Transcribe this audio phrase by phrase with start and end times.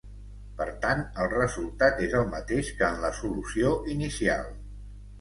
[0.61, 4.55] Per tant el resultat és el mateix que en la solució inicial.